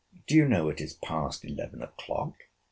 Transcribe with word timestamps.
—Do 0.25 0.33
you 0.33 0.47
know 0.49 0.67
it 0.69 0.81
is 0.81 0.95
past 0.95 1.45
eleven 1.45 1.83
o'clock? 1.83 2.33